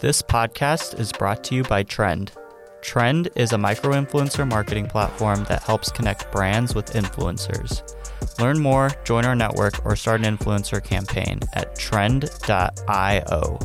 This 0.00 0.22
podcast 0.22 1.00
is 1.00 1.10
brought 1.10 1.42
to 1.42 1.56
you 1.56 1.64
by 1.64 1.82
Trend. 1.82 2.30
Trend 2.82 3.30
is 3.34 3.52
a 3.52 3.58
micro 3.58 3.94
influencer 3.94 4.48
marketing 4.48 4.86
platform 4.86 5.42
that 5.48 5.64
helps 5.64 5.90
connect 5.90 6.30
brands 6.30 6.72
with 6.72 6.92
influencers. 6.92 7.82
Learn 8.38 8.60
more, 8.60 8.92
join 9.02 9.24
our 9.24 9.34
network, 9.34 9.84
or 9.84 9.96
start 9.96 10.24
an 10.24 10.38
influencer 10.38 10.80
campaign 10.84 11.40
at 11.54 11.74
trend.io. 11.74 13.58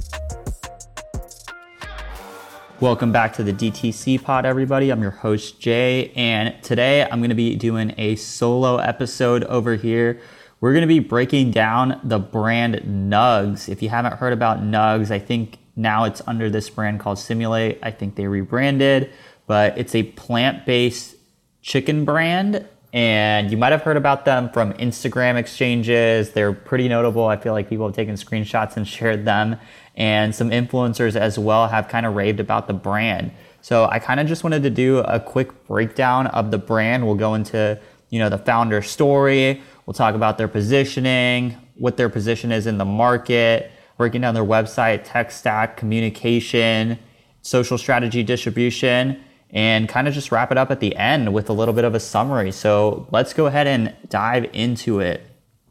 Welcome 2.79 3.11
back 3.11 3.33
to 3.33 3.43
the 3.43 3.53
DTC 3.53 4.23
pod, 4.23 4.47
everybody. 4.47 4.89
I'm 4.89 5.03
your 5.03 5.11
host, 5.11 5.59
Jay, 5.59 6.11
and 6.15 6.55
today 6.63 7.03
I'm 7.03 7.19
going 7.19 7.29
to 7.29 7.35
be 7.35 7.55
doing 7.55 7.93
a 7.99 8.15
solo 8.15 8.77
episode 8.77 9.43
over 9.43 9.75
here. 9.75 10.19
We're 10.61 10.73
going 10.73 10.81
to 10.81 10.87
be 10.87 10.97
breaking 10.97 11.51
down 11.51 12.01
the 12.03 12.17
brand 12.17 12.77
Nuggs. 12.77 13.69
If 13.69 13.83
you 13.83 13.89
haven't 13.89 14.13
heard 14.13 14.33
about 14.33 14.63
Nuggs, 14.63 15.11
I 15.11 15.19
think 15.19 15.59
now 15.75 16.03
it's 16.03 16.21
under 16.27 16.49
this 16.49 16.69
brand 16.69 16.99
called 16.99 17.17
Simulate. 17.17 17.79
I 17.81 17.91
think 17.91 18.15
they 18.15 18.27
rebranded, 18.27 19.11
but 19.47 19.77
it's 19.77 19.95
a 19.95 20.03
plant 20.03 20.65
based 20.65 21.15
chicken 21.61 22.05
brand. 22.05 22.67
And 22.93 23.49
you 23.49 23.57
might 23.57 23.71
have 23.71 23.81
heard 23.81 23.97
about 23.97 24.23
them 24.23 24.51
from 24.51 24.73
Instagram 24.73 25.35
exchanges. 25.35 26.31
They're 26.31 26.53
pretty 26.53 26.87
notable. 26.87 27.25
I 27.25 27.37
feel 27.37 27.53
like 27.53 27.67
people 27.67 27.87
have 27.87 27.95
taken 27.95 28.15
screenshots 28.15 28.77
and 28.77 28.87
shared 28.97 29.25
them. 29.25 29.57
And 29.95 30.33
some 30.33 30.49
influencers 30.49 31.15
as 31.15 31.39
well 31.39 31.67
have 31.67 31.87
kind 31.87 32.05
of 32.05 32.15
raved 32.15 32.39
about 32.39 32.67
the 32.67 32.73
brand. 32.73 33.31
So 33.61 33.85
I 33.85 33.97
kind 33.99 34.19
of 34.19 34.27
just 34.27 34.43
wanted 34.43 34.63
to 34.63 34.69
do 34.69 34.99
a 34.99 35.19
quick 35.19 35.65
breakdown 35.67 36.27
of 36.27 36.51
the 36.51 36.57
brand. 36.57 37.05
We'll 37.05 37.15
go 37.15 37.33
into, 37.33 37.79
you 38.09 38.19
know, 38.19 38.29
the 38.29 38.37
founder 38.37 38.81
story. 38.81 39.61
We'll 39.85 39.93
talk 39.93 40.15
about 40.15 40.37
their 40.37 40.47
positioning, 40.47 41.57
what 41.75 41.97
their 41.97 42.09
position 42.09 42.51
is 42.51 42.67
in 42.67 42.77
the 42.77 42.85
market, 42.85 43.71
breaking 43.97 44.23
on 44.23 44.33
their 44.33 44.43
website, 44.43 45.01
tech 45.03 45.31
stack, 45.31 45.77
communication, 45.77 46.99
social 47.41 47.77
strategy 47.77 48.23
distribution, 48.23 49.21
and 49.51 49.87
kind 49.87 50.07
of 50.07 50.13
just 50.13 50.31
wrap 50.31 50.51
it 50.51 50.57
up 50.57 50.71
at 50.71 50.79
the 50.79 50.95
end 50.95 51.31
with 51.33 51.49
a 51.49 51.53
little 51.53 51.73
bit 51.73 51.85
of 51.85 51.93
a 51.93 51.99
summary. 51.99 52.51
So 52.51 53.07
let's 53.11 53.33
go 53.33 53.45
ahead 53.45 53.67
and 53.67 53.93
dive 54.09 54.49
into 54.53 54.99
it. 54.99 55.21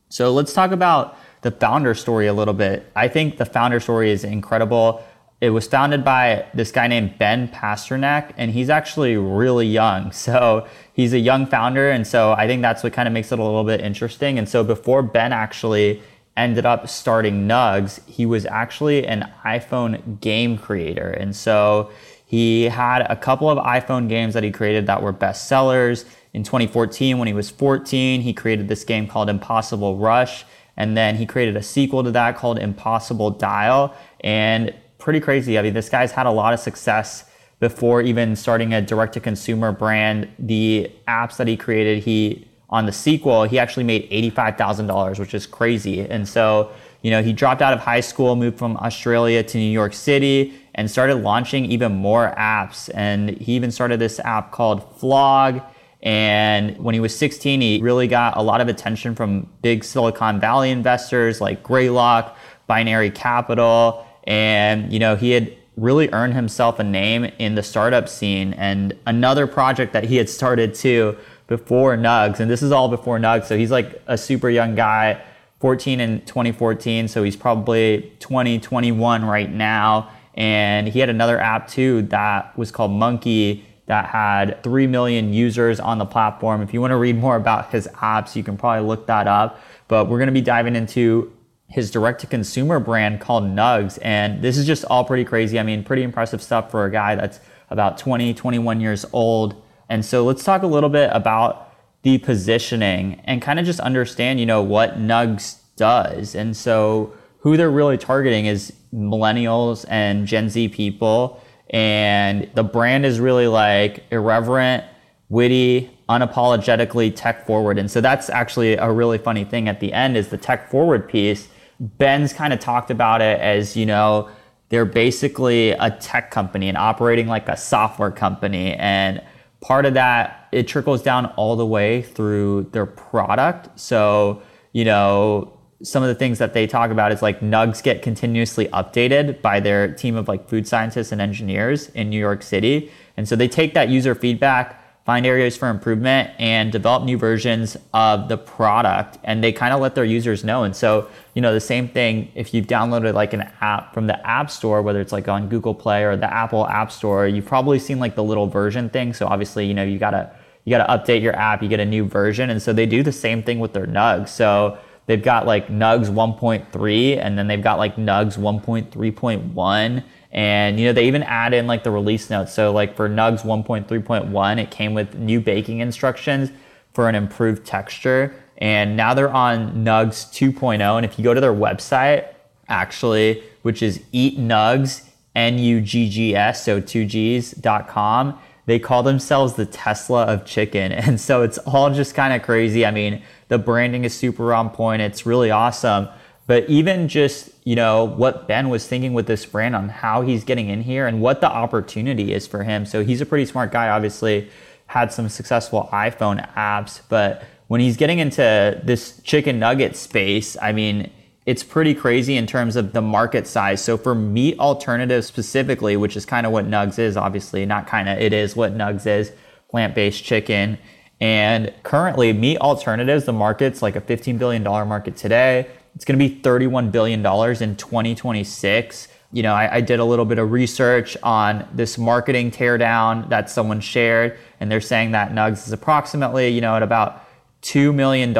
So 0.08 0.32
let's 0.32 0.52
talk 0.52 0.70
about 0.70 1.18
the 1.40 1.50
founder 1.50 1.94
story 1.94 2.28
a 2.28 2.32
little 2.32 2.54
bit. 2.54 2.90
I 2.94 3.08
think 3.08 3.38
the 3.38 3.44
founder 3.44 3.80
story 3.80 4.10
is 4.10 4.22
incredible. 4.22 5.02
It 5.40 5.50
was 5.50 5.66
founded 5.66 6.04
by 6.04 6.46
this 6.54 6.70
guy 6.70 6.86
named 6.86 7.18
Ben 7.18 7.48
Pasternak, 7.48 8.32
and 8.36 8.52
he's 8.52 8.70
actually 8.70 9.16
really 9.16 9.66
young. 9.66 10.12
So 10.22 10.68
he's 10.92 11.12
a 11.12 11.18
young 11.18 11.46
founder, 11.46 11.90
and 11.90 12.06
so 12.06 12.32
I 12.32 12.46
think 12.46 12.62
that's 12.62 12.84
what 12.84 12.92
kind 12.92 13.08
of 13.08 13.12
makes 13.12 13.32
it 13.32 13.40
a 13.40 13.42
little 13.42 13.64
bit 13.64 13.80
interesting. 13.80 14.38
And 14.38 14.48
so 14.48 14.62
before 14.62 15.02
Ben 15.02 15.32
actually 15.32 16.00
ended 16.36 16.64
up 16.64 16.88
starting 16.88 17.46
Nuggs, 17.46 18.00
he 18.06 18.24
was 18.26 18.46
actually 18.46 19.06
an 19.06 19.30
iPhone 19.44 20.20
game 20.20 20.56
creator. 20.56 21.10
And 21.10 21.36
so 21.36 21.90
he 22.24 22.64
had 22.64 23.02
a 23.02 23.16
couple 23.16 23.50
of 23.50 23.58
iPhone 23.58 24.08
games 24.08 24.34
that 24.34 24.42
he 24.42 24.50
created 24.50 24.86
that 24.86 25.02
were 25.02 25.12
bestsellers. 25.12 26.06
In 26.32 26.42
2014, 26.42 27.18
when 27.18 27.28
he 27.28 27.34
was 27.34 27.50
14, 27.50 28.22
he 28.22 28.32
created 28.32 28.68
this 28.68 28.84
game 28.84 29.06
called 29.06 29.28
Impossible 29.28 29.98
Rush. 29.98 30.44
And 30.76 30.96
then 30.96 31.16
he 31.16 31.26
created 31.26 31.56
a 31.56 31.62
sequel 31.62 32.02
to 32.02 32.10
that 32.12 32.36
called 32.36 32.58
Impossible 32.58 33.30
Dial. 33.30 33.94
And 34.20 34.74
pretty 34.96 35.20
crazy. 35.20 35.58
I 35.58 35.62
mean, 35.62 35.74
this 35.74 35.90
guy's 35.90 36.12
had 36.12 36.24
a 36.24 36.30
lot 36.30 36.54
of 36.54 36.60
success 36.60 37.24
before 37.60 38.00
even 38.00 38.34
starting 38.34 38.72
a 38.72 38.80
direct 38.80 39.12
to 39.14 39.20
consumer 39.20 39.70
brand. 39.70 40.28
The 40.38 40.90
apps 41.06 41.36
that 41.36 41.46
he 41.46 41.56
created, 41.56 42.04
he 42.04 42.48
on 42.72 42.86
the 42.86 42.92
sequel, 42.92 43.44
he 43.44 43.58
actually 43.58 43.84
made 43.84 44.10
$85,000, 44.10 45.18
which 45.18 45.34
is 45.34 45.46
crazy. 45.46 46.00
And 46.00 46.26
so, 46.26 46.72
you 47.02 47.10
know, 47.10 47.22
he 47.22 47.34
dropped 47.34 47.60
out 47.60 47.74
of 47.74 47.80
high 47.80 48.00
school, 48.00 48.34
moved 48.34 48.58
from 48.58 48.78
Australia 48.78 49.42
to 49.42 49.58
New 49.58 49.70
York 49.70 49.92
City, 49.92 50.54
and 50.74 50.90
started 50.90 51.16
launching 51.16 51.66
even 51.66 51.92
more 51.92 52.34
apps. 52.38 52.88
And 52.94 53.30
he 53.38 53.52
even 53.52 53.70
started 53.70 54.00
this 54.00 54.18
app 54.20 54.52
called 54.52 54.98
Flogg. 54.98 55.62
And 56.02 56.78
when 56.78 56.94
he 56.94 57.00
was 57.00 57.14
16, 57.14 57.60
he 57.60 57.80
really 57.82 58.08
got 58.08 58.38
a 58.38 58.42
lot 58.42 58.62
of 58.62 58.68
attention 58.68 59.14
from 59.14 59.48
big 59.60 59.84
Silicon 59.84 60.40
Valley 60.40 60.70
investors 60.70 61.42
like 61.42 61.62
Greylock, 61.62 62.34
Binary 62.66 63.10
Capital. 63.10 64.06
And, 64.24 64.90
you 64.90 64.98
know, 64.98 65.14
he 65.14 65.32
had 65.32 65.52
really 65.76 66.08
earned 66.12 66.34
himself 66.34 66.78
a 66.78 66.84
name 66.84 67.24
in 67.38 67.54
the 67.54 67.62
startup 67.62 68.08
scene. 68.08 68.54
And 68.54 68.96
another 69.06 69.46
project 69.46 69.92
that 69.92 70.04
he 70.04 70.16
had 70.16 70.30
started 70.30 70.74
too 70.74 71.18
before 71.46 71.96
Nuggs, 71.96 72.40
and 72.40 72.50
this 72.50 72.62
is 72.62 72.72
all 72.72 72.88
before 72.88 73.18
Nuggs. 73.18 73.46
So 73.46 73.56
he's 73.56 73.70
like 73.70 74.00
a 74.06 74.16
super 74.16 74.48
young 74.48 74.74
guy, 74.74 75.22
14 75.60 76.00
in 76.00 76.20
2014. 76.22 77.08
So 77.08 77.22
he's 77.22 77.36
probably 77.36 78.12
20, 78.20 78.58
21 78.58 79.24
right 79.24 79.50
now. 79.50 80.10
And 80.34 80.88
he 80.88 80.98
had 80.98 81.08
another 81.08 81.38
app 81.38 81.68
too 81.68 82.02
that 82.02 82.56
was 82.56 82.70
called 82.70 82.90
Monkey 82.90 83.64
that 83.86 84.06
had 84.06 84.62
3 84.62 84.86
million 84.86 85.32
users 85.32 85.78
on 85.78 85.98
the 85.98 86.06
platform. 86.06 86.62
If 86.62 86.72
you 86.72 86.80
want 86.80 86.92
to 86.92 86.96
read 86.96 87.16
more 87.16 87.36
about 87.36 87.70
his 87.70 87.86
apps, 87.88 88.34
you 88.34 88.42
can 88.42 88.56
probably 88.56 88.86
look 88.86 89.06
that 89.06 89.26
up. 89.26 89.60
But 89.88 90.06
we're 90.08 90.18
going 90.18 90.28
to 90.28 90.32
be 90.32 90.40
diving 90.40 90.76
into 90.76 91.32
his 91.68 91.90
direct 91.90 92.20
to 92.20 92.26
consumer 92.26 92.78
brand 92.78 93.20
called 93.20 93.44
Nuggs. 93.44 93.98
And 94.02 94.42
this 94.42 94.56
is 94.56 94.66
just 94.66 94.84
all 94.84 95.04
pretty 95.04 95.24
crazy. 95.24 95.58
I 95.58 95.62
mean, 95.62 95.84
pretty 95.84 96.02
impressive 96.02 96.42
stuff 96.42 96.70
for 96.70 96.84
a 96.84 96.90
guy 96.90 97.14
that's 97.14 97.40
about 97.70 97.98
20, 97.98 98.34
21 98.34 98.80
years 98.80 99.04
old. 99.12 99.62
And 99.92 100.02
so 100.02 100.24
let's 100.24 100.42
talk 100.42 100.62
a 100.62 100.66
little 100.66 100.88
bit 100.88 101.10
about 101.12 101.70
the 102.00 102.16
positioning 102.16 103.20
and 103.24 103.42
kind 103.42 103.58
of 103.58 103.66
just 103.66 103.78
understand, 103.78 104.40
you 104.40 104.46
know, 104.46 104.62
what 104.62 104.98
Nuggs 104.98 105.58
does. 105.76 106.34
And 106.34 106.56
so 106.56 107.12
who 107.40 107.58
they're 107.58 107.70
really 107.70 107.98
targeting 107.98 108.46
is 108.46 108.72
millennials 108.94 109.84
and 109.90 110.26
Gen 110.26 110.48
Z 110.48 110.68
people. 110.68 111.42
And 111.68 112.50
the 112.54 112.64
brand 112.64 113.04
is 113.04 113.20
really 113.20 113.48
like 113.48 114.02
irreverent, 114.10 114.82
witty, 115.28 115.90
unapologetically 116.08 117.14
tech 117.14 117.46
forward. 117.46 117.76
And 117.76 117.90
so 117.90 118.00
that's 118.00 118.30
actually 118.30 118.76
a 118.76 118.90
really 118.90 119.18
funny 119.18 119.44
thing 119.44 119.68
at 119.68 119.80
the 119.80 119.92
end 119.92 120.16
is 120.16 120.28
the 120.28 120.38
tech 120.38 120.70
forward 120.70 121.06
piece. 121.06 121.48
Ben's 121.78 122.32
kind 122.32 122.54
of 122.54 122.60
talked 122.60 122.90
about 122.90 123.20
it 123.20 123.38
as, 123.40 123.76
you 123.76 123.84
know, 123.84 124.30
they're 124.70 124.86
basically 124.86 125.72
a 125.72 125.90
tech 125.90 126.30
company 126.30 126.70
and 126.70 126.78
operating 126.78 127.26
like 127.26 127.46
a 127.46 127.58
software 127.58 128.10
company. 128.10 128.72
And 128.72 129.20
part 129.62 129.86
of 129.86 129.94
that 129.94 130.48
it 130.52 130.68
trickles 130.68 131.02
down 131.02 131.26
all 131.36 131.56
the 131.56 131.64
way 131.64 132.02
through 132.02 132.64
their 132.72 132.86
product. 132.86 133.78
So 133.80 134.42
you 134.72 134.84
know 134.84 135.58
some 135.82 136.02
of 136.02 136.08
the 136.08 136.14
things 136.14 136.38
that 136.38 136.52
they 136.52 136.66
talk 136.66 136.90
about 136.90 137.10
is 137.10 137.22
like 137.22 137.40
nuggs 137.40 137.82
get 137.82 138.02
continuously 138.02 138.68
updated 138.68 139.42
by 139.42 139.58
their 139.58 139.92
team 139.92 140.14
of 140.14 140.28
like 140.28 140.48
food 140.48 140.68
scientists 140.68 141.10
and 141.10 141.20
engineers 141.20 141.88
in 141.90 142.10
new 142.10 142.20
york 142.20 142.42
city. 142.42 142.90
And 143.16 143.28
so 143.28 143.34
they 143.34 143.48
take 143.48 143.74
that 143.74 143.88
user 143.88 144.14
feedback 144.14 144.81
find 145.04 145.26
areas 145.26 145.56
for 145.56 145.68
improvement 145.68 146.30
and 146.38 146.70
develop 146.70 147.02
new 147.02 147.18
versions 147.18 147.76
of 147.92 148.28
the 148.28 148.36
product 148.36 149.18
and 149.24 149.42
they 149.42 149.50
kind 149.52 149.74
of 149.74 149.80
let 149.80 149.94
their 149.94 150.04
users 150.04 150.44
know. 150.44 150.62
And 150.62 150.74
so 150.74 151.08
you 151.34 151.42
know 151.42 151.52
the 151.52 151.60
same 151.60 151.88
thing 151.88 152.30
if 152.34 152.54
you've 152.54 152.66
downloaded 152.66 153.14
like 153.14 153.32
an 153.32 153.48
app 153.60 153.94
from 153.94 154.06
the 154.06 154.26
app 154.26 154.50
store 154.50 154.80
whether 154.82 155.00
it's 155.00 155.12
like 155.12 155.28
on 155.28 155.48
google 155.48 155.74
play 155.74 156.04
or 156.04 156.16
the 156.16 156.32
apple 156.32 156.68
app 156.68 156.92
store 156.92 157.26
you've 157.26 157.46
probably 157.46 157.78
seen 157.78 157.98
like 157.98 158.14
the 158.14 158.22
little 158.22 158.46
version 158.46 158.88
thing. 158.88 159.12
So 159.12 159.26
obviously 159.26 159.66
you 159.66 159.74
know 159.74 159.82
you 159.82 159.98
gotta 159.98 160.30
you 160.64 160.70
gotta 160.76 160.92
update 160.92 161.22
your 161.22 161.34
app 161.34 161.62
you 161.62 161.68
get 161.68 161.80
a 161.80 161.84
new 161.84 162.04
version. 162.06 162.50
And 162.50 162.62
so 162.62 162.72
they 162.72 162.86
do 162.86 163.02
the 163.02 163.12
same 163.12 163.42
thing 163.42 163.58
with 163.58 163.72
their 163.72 163.86
nuggs. 163.86 164.28
So 164.28 164.78
they've 165.06 165.22
got 165.22 165.46
like 165.46 165.68
nuggs 165.68 166.10
1.3 166.10 167.18
and 167.18 167.36
then 167.36 167.48
they've 167.48 167.62
got 167.62 167.78
like 167.78 167.96
nuggs 167.96 168.38
1.3.1 168.38 170.04
and 170.32 170.80
you 170.80 170.86
know, 170.86 170.92
they 170.92 171.06
even 171.06 171.22
add 171.22 171.52
in 171.52 171.66
like 171.66 171.84
the 171.84 171.90
release 171.90 172.30
notes. 172.30 172.54
So 172.54 172.72
like 172.72 172.96
for 172.96 173.08
Nuggs 173.08 173.42
1.3.1, 173.42 174.58
it 174.58 174.70
came 174.70 174.94
with 174.94 175.14
new 175.14 175.40
baking 175.40 175.80
instructions 175.80 176.50
for 176.94 177.08
an 177.08 177.14
improved 177.14 177.66
texture. 177.66 178.34
And 178.58 178.96
now 178.96 179.12
they're 179.12 179.32
on 179.32 179.84
Nuggs 179.84 180.32
2.0. 180.32 180.96
And 180.96 181.04
if 181.04 181.18
you 181.18 181.24
go 181.24 181.34
to 181.34 181.40
their 181.40 181.52
website, 181.52 182.28
actually, 182.68 183.42
which 183.62 183.82
is 183.82 184.02
Eat 184.12 184.38
Nuggs, 184.38 185.04
N-U-G-G-S, 185.34 186.64
so 186.64 186.80
two 186.80 187.04
G's.com, 187.04 188.38
they 188.66 188.78
call 188.78 189.02
themselves 189.02 189.54
the 189.54 189.66
Tesla 189.66 190.24
of 190.24 190.46
chicken. 190.46 190.92
And 191.06 191.20
so 191.20 191.42
it's 191.42 191.58
all 191.58 191.92
just 191.92 192.14
kind 192.14 192.32
of 192.32 192.42
crazy. 192.42 192.86
I 192.86 192.90
mean, 192.90 193.22
the 193.48 193.58
branding 193.58 194.04
is 194.04 194.14
super 194.14 194.54
on 194.54 194.70
point. 194.70 195.02
It's 195.02 195.26
really 195.26 195.50
awesome. 195.50 196.08
But 196.46 196.68
even 196.68 197.08
just, 197.08 197.50
you 197.64 197.76
know, 197.76 198.04
what 198.04 198.48
Ben 198.48 198.68
was 198.68 198.86
thinking 198.86 199.12
with 199.12 199.26
this 199.26 199.46
brand 199.46 199.76
on 199.76 199.88
how 199.88 200.22
he's 200.22 200.42
getting 200.44 200.68
in 200.68 200.82
here 200.82 201.06
and 201.06 201.20
what 201.20 201.40
the 201.40 201.50
opportunity 201.50 202.32
is 202.32 202.46
for 202.46 202.64
him. 202.64 202.84
So 202.84 203.04
he's 203.04 203.20
a 203.20 203.26
pretty 203.26 203.46
smart 203.46 203.70
guy, 203.70 203.88
obviously, 203.88 204.50
had 204.86 205.12
some 205.12 205.28
successful 205.28 205.88
iPhone 205.92 206.52
apps. 206.54 207.00
But 207.08 207.44
when 207.68 207.80
he's 207.80 207.96
getting 207.96 208.18
into 208.18 208.80
this 208.82 209.20
chicken 209.22 209.58
nugget 209.60 209.96
space, 209.96 210.56
I 210.60 210.72
mean, 210.72 211.10
it's 211.46 211.62
pretty 211.62 211.94
crazy 211.94 212.36
in 212.36 212.46
terms 212.46 212.76
of 212.76 212.92
the 212.92 213.02
market 213.02 213.46
size. 213.46 213.82
So 213.82 213.96
for 213.96 214.14
meat 214.14 214.58
alternatives 214.58 215.26
specifically, 215.26 215.96
which 215.96 216.16
is 216.16 216.24
kind 216.24 216.46
of 216.46 216.52
what 216.52 216.66
Nuggs 216.66 216.98
is, 216.98 217.16
obviously, 217.16 217.66
not 217.66 217.86
kind 217.86 218.08
of, 218.08 218.18
it 218.18 218.32
is 218.32 218.54
what 218.54 218.74
Nuggs 218.76 219.06
is, 219.06 219.32
plant 219.68 219.94
based 219.94 220.22
chicken. 220.22 220.78
And 221.20 221.72
currently, 221.82 222.32
meat 222.32 222.58
alternatives, 222.58 223.24
the 223.24 223.32
market's 223.32 223.82
like 223.82 223.96
a 223.96 224.00
$15 224.00 224.38
billion 224.38 224.62
market 224.62 225.16
today. 225.16 225.68
It's 225.94 226.04
going 226.04 226.18
to 226.18 226.28
be 226.28 226.40
$31 226.40 226.90
billion 226.90 227.20
in 227.20 227.76
2026. 227.76 229.08
you 229.32 229.42
know, 229.42 229.54
I, 229.54 229.76
I, 229.76 229.80
did 229.80 230.00
a 230.00 230.04
little 230.04 230.24
bit 230.24 230.38
of 230.38 230.50
research 230.50 231.16
on 231.22 231.68
this 231.74 231.98
marketing 231.98 232.50
teardown 232.50 233.28
that 233.28 233.50
someone 233.50 233.80
shared, 233.80 234.38
and 234.60 234.70
they're 234.70 234.80
saying 234.80 235.12
that 235.12 235.32
Nuggs 235.32 235.66
is 235.66 235.72
approximately, 235.72 236.48
you 236.48 236.60
know, 236.60 236.76
at 236.76 236.82
about 236.82 237.24
$2 237.62 237.94
million 237.94 238.36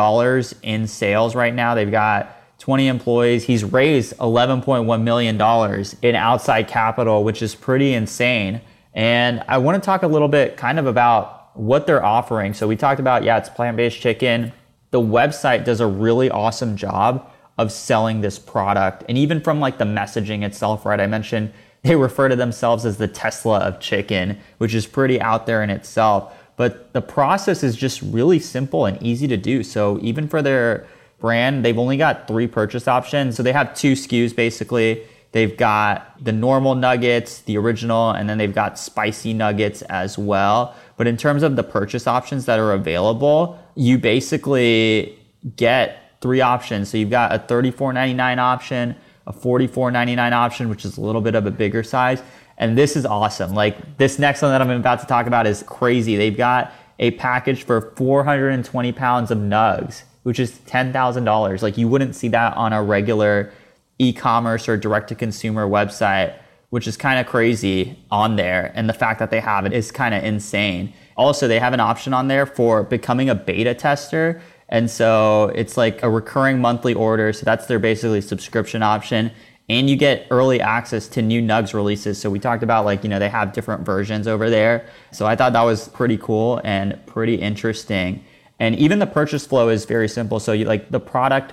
in 0.62 0.86
sales 0.86 1.34
right 1.34 1.54
now. 1.54 1.74
They've 1.74 1.90
got 1.90 2.36
20 2.58 2.88
employees. 2.88 3.44
He's 3.44 3.64
raised 3.64 4.16
$11.1 4.18 5.02
million 5.02 5.86
in 6.02 6.14
outside 6.14 6.68
capital, 6.68 7.24
which 7.24 7.42
is 7.42 7.54
pretty 7.54 7.94
insane. 7.94 8.60
And 8.94 9.42
I 9.48 9.58
want 9.58 9.82
to 9.82 9.84
talk 9.84 10.02
a 10.02 10.06
little 10.06 10.28
bit 10.28 10.56
kind 10.56 10.78
of 10.78 10.86
about 10.86 11.56
what 11.56 11.86
they're 11.86 12.04
offering. 12.04 12.54
So 12.54 12.66
we 12.68 12.76
talked 12.76 13.00
about, 13.00 13.24
yeah, 13.24 13.38
it's 13.38 13.48
plant 13.48 13.76
based 13.76 14.00
chicken. 14.00 14.52
The 14.90 15.00
website 15.00 15.64
does 15.64 15.80
a 15.80 15.86
really 15.86 16.30
awesome 16.30 16.76
job 16.76 17.30
of 17.58 17.70
selling 17.70 18.20
this 18.20 18.38
product. 18.38 19.04
And 19.08 19.18
even 19.18 19.40
from 19.40 19.60
like 19.60 19.78
the 19.78 19.84
messaging 19.84 20.42
itself, 20.42 20.86
right? 20.86 21.00
I 21.00 21.06
mentioned 21.06 21.52
they 21.82 21.96
refer 21.96 22.28
to 22.28 22.36
themselves 22.36 22.86
as 22.86 22.98
the 22.98 23.08
Tesla 23.08 23.58
of 23.58 23.80
chicken, 23.80 24.38
which 24.58 24.74
is 24.74 24.86
pretty 24.86 25.20
out 25.20 25.46
there 25.46 25.62
in 25.62 25.70
itself. 25.70 26.34
But 26.56 26.92
the 26.92 27.02
process 27.02 27.62
is 27.62 27.76
just 27.76 28.02
really 28.02 28.38
simple 28.38 28.86
and 28.86 29.02
easy 29.02 29.26
to 29.28 29.36
do. 29.36 29.62
So 29.62 29.98
even 30.00 30.28
for 30.28 30.42
their 30.42 30.86
brand, 31.18 31.64
they've 31.64 31.78
only 31.78 31.96
got 31.96 32.28
three 32.28 32.46
purchase 32.46 32.86
options. 32.86 33.36
So 33.36 33.42
they 33.42 33.52
have 33.52 33.74
two 33.74 33.92
SKUs 33.92 34.34
basically. 34.34 35.04
They've 35.32 35.56
got 35.56 36.22
the 36.22 36.32
normal 36.32 36.74
nuggets, 36.74 37.40
the 37.40 37.56
original, 37.56 38.10
and 38.10 38.28
then 38.28 38.36
they've 38.36 38.54
got 38.54 38.78
spicy 38.78 39.32
nuggets 39.32 39.80
as 39.82 40.18
well. 40.18 40.76
But 40.98 41.06
in 41.06 41.16
terms 41.16 41.42
of 41.42 41.56
the 41.56 41.62
purchase 41.62 42.06
options 42.06 42.44
that 42.44 42.58
are 42.58 42.72
available, 42.72 43.58
you 43.74 43.96
basically 43.96 45.18
get 45.56 46.01
three 46.22 46.40
options. 46.40 46.88
So 46.88 46.96
you've 46.96 47.10
got 47.10 47.34
a 47.34 47.38
$34.99 47.38 48.38
option, 48.38 48.96
a 49.26 49.32
$44.99 49.32 50.32
option, 50.32 50.68
which 50.70 50.84
is 50.84 50.96
a 50.96 51.00
little 51.00 51.20
bit 51.20 51.34
of 51.34 51.44
a 51.44 51.50
bigger 51.50 51.82
size. 51.82 52.22
And 52.56 52.78
this 52.78 52.96
is 52.96 53.04
awesome. 53.04 53.54
Like 53.54 53.98
this 53.98 54.18
next 54.18 54.40
one 54.40 54.52
that 54.52 54.62
I'm 54.62 54.70
about 54.70 55.00
to 55.00 55.06
talk 55.06 55.26
about 55.26 55.46
is 55.46 55.62
crazy. 55.64 56.16
They've 56.16 56.36
got 56.36 56.72
a 56.98 57.10
package 57.12 57.64
for 57.64 57.92
420 57.96 58.92
pounds 58.92 59.30
of 59.30 59.38
nuggs, 59.38 60.04
which 60.22 60.38
is 60.38 60.52
$10,000. 60.52 61.62
Like 61.62 61.76
you 61.76 61.88
wouldn't 61.88 62.14
see 62.14 62.28
that 62.28 62.56
on 62.56 62.72
a 62.72 62.82
regular 62.82 63.52
e-commerce 63.98 64.68
or 64.68 64.76
direct 64.76 65.08
to 65.08 65.14
consumer 65.14 65.66
website, 65.66 66.36
which 66.70 66.86
is 66.86 66.96
kind 66.96 67.18
of 67.18 67.26
crazy 67.26 67.98
on 68.10 68.36
there. 68.36 68.72
And 68.74 68.88
the 68.88 68.94
fact 68.94 69.18
that 69.18 69.30
they 69.30 69.40
have 69.40 69.66
it 69.66 69.72
is 69.72 69.90
kind 69.90 70.14
of 70.14 70.22
insane. 70.22 70.92
Also, 71.16 71.46
they 71.46 71.58
have 71.58 71.72
an 71.72 71.80
option 71.80 72.14
on 72.14 72.28
there 72.28 72.46
for 72.46 72.82
becoming 72.82 73.28
a 73.28 73.34
beta 73.34 73.74
tester 73.74 74.40
and 74.72 74.90
so 74.90 75.52
it's 75.54 75.76
like 75.76 76.02
a 76.02 76.08
recurring 76.08 76.58
monthly 76.58 76.94
order. 76.94 77.34
So 77.34 77.44
that's 77.44 77.66
their 77.66 77.78
basically 77.78 78.22
subscription 78.22 78.82
option. 78.82 79.30
And 79.68 79.88
you 79.88 79.96
get 79.96 80.26
early 80.30 80.62
access 80.62 81.08
to 81.08 81.20
new 81.20 81.42
Nuggs 81.42 81.74
releases. 81.74 82.18
So 82.18 82.30
we 82.30 82.38
talked 82.38 82.62
about 82.62 82.86
like, 82.86 83.04
you 83.04 83.10
know, 83.10 83.18
they 83.18 83.28
have 83.28 83.52
different 83.52 83.84
versions 83.84 84.26
over 84.26 84.48
there. 84.48 84.86
So 85.10 85.26
I 85.26 85.36
thought 85.36 85.52
that 85.52 85.62
was 85.62 85.90
pretty 85.90 86.16
cool 86.16 86.58
and 86.64 86.98
pretty 87.04 87.34
interesting. 87.34 88.24
And 88.58 88.74
even 88.76 88.98
the 88.98 89.06
purchase 89.06 89.46
flow 89.46 89.68
is 89.68 89.84
very 89.84 90.08
simple. 90.08 90.40
So 90.40 90.52
you 90.52 90.64
like 90.64 90.90
the 90.90 91.00
product 91.00 91.52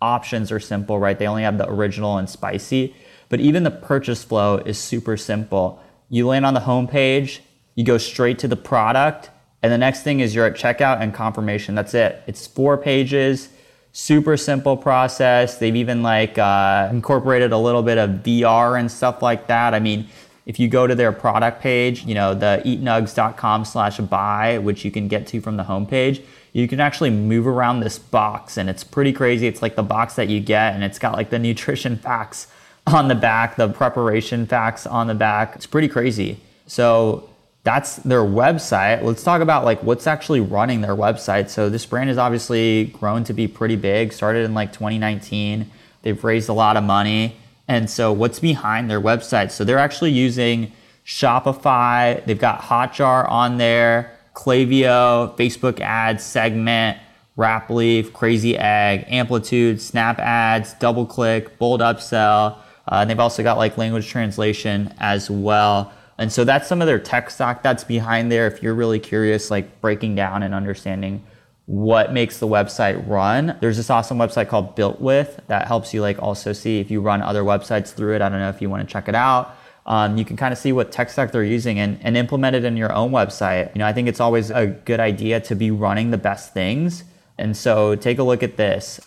options 0.00 0.50
are 0.50 0.58
simple, 0.58 0.98
right? 0.98 1.18
They 1.18 1.26
only 1.26 1.42
have 1.42 1.58
the 1.58 1.68
original 1.68 2.16
and 2.16 2.30
spicy. 2.30 2.96
But 3.28 3.40
even 3.40 3.64
the 3.64 3.72
purchase 3.72 4.24
flow 4.24 4.56
is 4.56 4.78
super 4.78 5.18
simple. 5.18 5.82
You 6.08 6.26
land 6.28 6.46
on 6.46 6.54
the 6.54 6.60
homepage, 6.60 7.40
you 7.74 7.84
go 7.84 7.98
straight 7.98 8.38
to 8.38 8.48
the 8.48 8.56
product, 8.56 9.28
and 9.64 9.72
the 9.72 9.78
next 9.78 10.02
thing 10.02 10.20
is 10.20 10.34
you're 10.34 10.44
at 10.44 10.56
checkout 10.56 11.00
and 11.00 11.14
confirmation. 11.14 11.74
That's 11.74 11.94
it. 11.94 12.22
It's 12.26 12.46
four 12.46 12.76
pages, 12.76 13.48
super 13.92 14.36
simple 14.36 14.76
process. 14.76 15.56
They've 15.56 15.74
even 15.74 16.02
like 16.02 16.36
uh, 16.36 16.90
incorporated 16.92 17.50
a 17.50 17.56
little 17.56 17.82
bit 17.82 17.96
of 17.96 18.10
VR 18.10 18.78
and 18.78 18.92
stuff 18.92 19.22
like 19.22 19.46
that. 19.46 19.72
I 19.72 19.80
mean, 19.80 20.06
if 20.44 20.60
you 20.60 20.68
go 20.68 20.86
to 20.86 20.94
their 20.94 21.12
product 21.12 21.62
page, 21.62 22.04
you 22.04 22.14
know, 22.14 22.34
the 22.34 22.60
eatnuggs.com 22.66 23.64
slash 23.64 23.96
buy, 24.00 24.58
which 24.58 24.84
you 24.84 24.90
can 24.90 25.08
get 25.08 25.26
to 25.28 25.40
from 25.40 25.56
the 25.56 25.64
homepage, 25.64 26.22
you 26.52 26.68
can 26.68 26.78
actually 26.78 27.08
move 27.08 27.46
around 27.46 27.80
this 27.80 27.98
box 27.98 28.58
and 28.58 28.68
it's 28.68 28.84
pretty 28.84 29.14
crazy. 29.14 29.46
It's 29.46 29.62
like 29.62 29.76
the 29.76 29.82
box 29.82 30.14
that 30.16 30.28
you 30.28 30.40
get 30.40 30.74
and 30.74 30.84
it's 30.84 30.98
got 30.98 31.14
like 31.14 31.30
the 31.30 31.38
nutrition 31.48 31.96
facts 31.96 32.48
on 32.86 33.08
the 33.08 33.14
back, 33.14 33.56
the 33.56 33.68
preparation 33.68 34.44
facts 34.44 34.86
on 34.86 35.06
the 35.06 35.14
back. 35.14 35.56
It's 35.56 35.64
pretty 35.64 35.88
crazy. 35.88 36.38
So 36.66 37.30
that's 37.64 37.96
their 37.96 38.20
website. 38.20 39.02
Let's 39.02 39.24
talk 39.24 39.40
about 39.40 39.64
like 39.64 39.82
what's 39.82 40.06
actually 40.06 40.40
running 40.40 40.82
their 40.82 40.94
website. 40.94 41.48
So 41.48 41.70
this 41.70 41.86
brand 41.86 42.10
has 42.10 42.18
obviously 42.18 42.84
grown 42.84 43.24
to 43.24 43.32
be 43.32 43.48
pretty 43.48 43.76
big. 43.76 44.12
Started 44.12 44.44
in 44.44 44.52
like 44.52 44.72
2019. 44.72 45.70
They've 46.02 46.22
raised 46.22 46.50
a 46.50 46.52
lot 46.52 46.76
of 46.76 46.84
money. 46.84 47.36
And 47.66 47.88
so 47.88 48.12
what's 48.12 48.38
behind 48.38 48.90
their 48.90 49.00
website? 49.00 49.50
So 49.50 49.64
they're 49.64 49.78
actually 49.78 50.10
using 50.10 50.72
Shopify. 51.06 52.22
They've 52.26 52.38
got 52.38 52.60
Hotjar 52.60 53.28
on 53.30 53.56
there, 53.56 54.14
Klaviyo, 54.34 55.34
Facebook 55.38 55.80
ads, 55.80 56.22
Segment, 56.22 56.98
Rapleaf, 57.38 58.12
Crazy 58.12 58.58
Egg, 58.58 59.06
Amplitude, 59.08 59.80
Snap 59.80 60.18
Ads, 60.18 60.74
DoubleClick, 60.74 61.56
Bold 61.56 61.80
Upsell. 61.80 62.58
Uh, 62.86 62.96
and 62.96 63.08
they've 63.08 63.18
also 63.18 63.42
got 63.42 63.56
like 63.56 63.78
language 63.78 64.08
translation 64.08 64.92
as 64.98 65.30
well. 65.30 65.90
And 66.18 66.32
so 66.32 66.44
that's 66.44 66.68
some 66.68 66.80
of 66.80 66.86
their 66.86 66.98
tech 66.98 67.30
stock 67.30 67.62
that's 67.62 67.84
behind 67.84 68.30
there. 68.30 68.46
If 68.46 68.62
you're 68.62 68.74
really 68.74 69.00
curious, 69.00 69.50
like 69.50 69.80
breaking 69.80 70.14
down 70.14 70.42
and 70.42 70.54
understanding 70.54 71.24
what 71.66 72.12
makes 72.12 72.38
the 72.38 72.46
website 72.46 73.08
run. 73.08 73.56
There's 73.60 73.76
this 73.76 73.90
awesome 73.90 74.18
website 74.18 74.48
called 74.48 74.76
Built 74.76 75.00
With 75.00 75.40
that 75.48 75.66
helps 75.66 75.94
you 75.94 76.02
like 76.02 76.22
also 76.22 76.52
see 76.52 76.78
if 76.78 76.90
you 76.90 77.00
run 77.00 77.22
other 77.22 77.42
websites 77.42 77.92
through 77.92 78.14
it. 78.16 78.22
I 78.22 78.28
don't 78.28 78.38
know 78.38 78.50
if 78.50 78.60
you 78.60 78.68
want 78.68 78.86
to 78.86 78.92
check 78.92 79.08
it 79.08 79.14
out. 79.14 79.56
Um, 79.86 80.16
you 80.16 80.24
can 80.24 80.36
kind 80.36 80.52
of 80.52 80.58
see 80.58 80.72
what 80.72 80.92
tech 80.92 81.10
stack 81.10 81.32
they're 81.32 81.44
using 81.44 81.78
and, 81.78 81.98
and 82.02 82.16
implement 82.16 82.56
it 82.56 82.64
in 82.64 82.76
your 82.76 82.92
own 82.92 83.10
website. 83.10 83.74
You 83.74 83.80
know, 83.80 83.86
I 83.86 83.92
think 83.92 84.08
it's 84.08 84.20
always 84.20 84.50
a 84.50 84.66
good 84.66 85.00
idea 85.00 85.40
to 85.40 85.54
be 85.54 85.70
running 85.70 86.10
the 86.10 86.18
best 86.18 86.54
things. 86.54 87.04
And 87.36 87.56
so 87.56 87.94
take 87.94 88.18
a 88.18 88.22
look 88.22 88.42
at 88.42 88.56
this. 88.56 89.00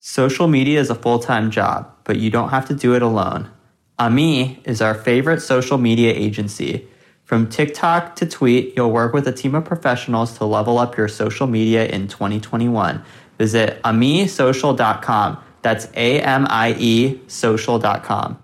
Social 0.00 0.48
media 0.48 0.80
is 0.80 0.90
a 0.90 0.94
full 0.94 1.20
time 1.20 1.50
job, 1.50 1.90
but 2.04 2.18
you 2.18 2.30
don't 2.30 2.48
have 2.48 2.66
to 2.68 2.74
do 2.74 2.94
it 2.94 3.02
alone. 3.02 3.50
Amie 4.00 4.62
is 4.64 4.80
our 4.80 4.94
favorite 4.94 5.42
social 5.42 5.76
media 5.76 6.10
agency. 6.10 6.88
From 7.24 7.50
TikTok 7.50 8.16
to 8.16 8.26
Tweet, 8.26 8.72
you'll 8.74 8.90
work 8.90 9.12
with 9.12 9.28
a 9.28 9.32
team 9.32 9.54
of 9.54 9.66
professionals 9.66 10.38
to 10.38 10.46
level 10.46 10.78
up 10.78 10.96
your 10.96 11.06
social 11.06 11.46
media 11.46 11.86
in 11.86 12.08
2021. 12.08 13.04
Visit 13.36 13.80
amiesocial.com. 13.82 15.38
That's 15.60 15.86
A 15.94 16.22
M 16.22 16.46
I 16.48 16.74
E 16.78 17.20
social.com. 17.26 18.42